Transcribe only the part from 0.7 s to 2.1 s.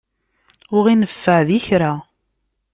Ur ɣ-ineffeɛ di kra.